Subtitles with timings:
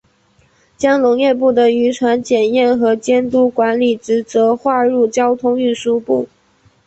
[0.79, 6.27] 将农业部的渔船检验和监督管理职责划入交通运输部。